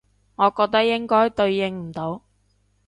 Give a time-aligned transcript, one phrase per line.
[0.35, 2.23] 我覺得應該對應唔到